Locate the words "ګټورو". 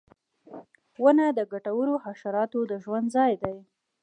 1.53-1.93